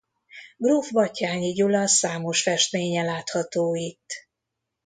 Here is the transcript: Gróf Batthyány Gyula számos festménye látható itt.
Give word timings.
Gróf 0.57 0.91
Batthyány 0.91 1.53
Gyula 1.53 1.87
számos 1.87 2.41
festménye 2.41 3.03
látható 3.03 3.75
itt. 3.75 4.09